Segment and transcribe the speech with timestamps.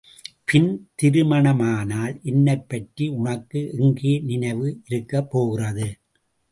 [0.45, 0.69] பின்
[0.95, 5.89] திருமணமானால் என்னைப்பற்றி உனக்கு எங்கே நினைவு இருக்கப்போகிறது?